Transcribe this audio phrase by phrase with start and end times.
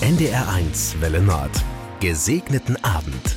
[0.00, 1.50] NDR1 Welle Nord.
[1.98, 3.34] Gesegneten Abend.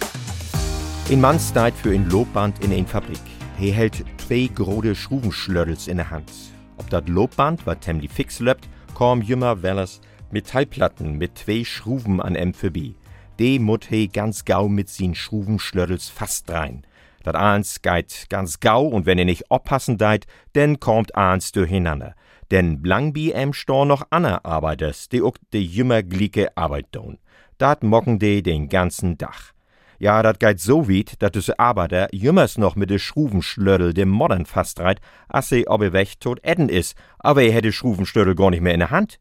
[1.09, 3.17] Ein Mann steht für ein Lobband in eine Fabrik.
[3.59, 6.31] Er hält zwei große Schruvenschlöddels in der Hand.
[6.77, 12.35] Ob das Lobband, was temli fix löbt, kommen jümmer Wellers Metallplatten mit zwei Schruven an
[12.35, 12.93] em vorbei.
[13.39, 16.85] Die mut he ganz gau mit sin Schruvenschlöddels fast rein.
[17.23, 20.25] Dat eins geht ganz gau und wenn ihr nicht oppassen deit,
[20.55, 22.15] denn kommt eins durcheinander.
[22.51, 27.17] Denn lang bi em Stor noch ander Arbeiters, die ook de jümmer glicke Arbeit tun.
[27.57, 29.53] Dat mocken de den ganzen Dach.
[29.99, 34.45] Ja, dat geht so weit, dat de Arbeiter jümmers noch mit de Schruvenschlödel dem Modern
[34.45, 38.61] fast reit, as ob er weg tot edden is, aber er hätte Schruvenschlödel gar nicht
[38.61, 39.19] mehr in der Hand.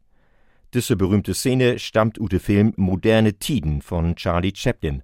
[0.73, 5.03] Diese berühmte Szene stammt ut de Film Moderne Tiden von Charlie Chaplin.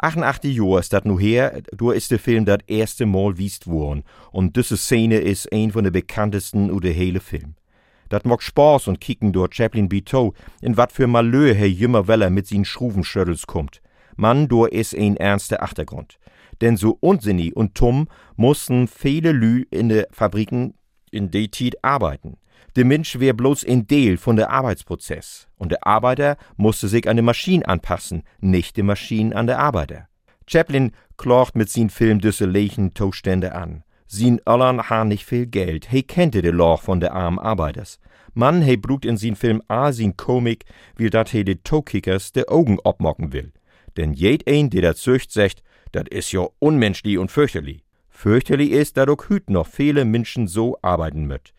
[0.00, 4.02] 88 Jahre ist dat nu her, du ist der Film dat erste Mal wiest worden.
[4.32, 7.54] Und diese Szene ist ein von de bekanntesten u de hele Film.
[8.08, 12.30] Dat mag Spaß und kicken dort Chaplin Bito, in wat für Malheur Herr Jümmer Weller
[12.30, 13.80] mit sin Schruvenschöttels kommt.
[14.16, 16.18] Mann, du is ein ernster Achtergrund.
[16.60, 20.74] Denn so unsinnig und tumm mussten viele Lü in de Fabriken
[21.10, 22.36] in de Tid arbeiten.
[22.76, 25.48] Der Mensch wär bloß ein Teil von der Arbeitsprozess.
[25.56, 30.08] Und der Arbeiter musste sich an die Maschine anpassen, nicht die Maschine an der Arbeiter.
[30.46, 33.84] Chaplin klocht mit sin Film düsse leichen Zustände an.
[34.06, 38.00] Sin Öllern han nicht viel Geld, he kennte de Loch von der armen Arbeiters.
[38.34, 40.64] Mann, he brugt in sin Film a sin Komik,
[40.96, 43.52] wie dat he de Toekickers de Augen obmocken will.
[43.96, 47.82] Denn jed ein, der dat zücht, sagt, dat is jo unmenschlich und fürchterlich.
[48.22, 51.54] Fürchterlich ist, dat ook hüt noch viele Menschen so arbeiten möt.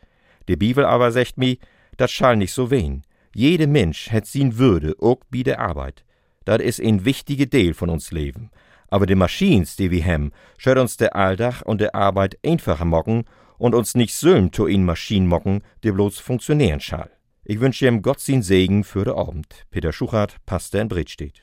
[0.48, 1.58] Die Bibel aber sagt mi,
[1.98, 3.02] das schall nicht so wehen.
[3.34, 6.06] Jede Mensch hat sin Würde, ook bi der Arbeit.
[6.46, 8.52] Dat is ein wichtige Teil von uns Leben.
[8.90, 13.24] Aber die Maschines, die wir hem, schört uns der Alltag und der Arbeit einfacher mocken
[13.58, 17.10] und uns nicht sölm to in Maschinen mocken, die bloß funktionieren schall.
[17.44, 19.66] Ich wünsche ihm Gott sin Segen für de Abend.
[19.72, 21.42] Peter Schuchert, Pastor in Bredstedt.